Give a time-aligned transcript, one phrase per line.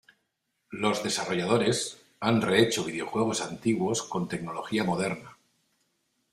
[0.71, 5.37] Los desarrolladores han rehecho videojuegos antiguos con tecnología moderna.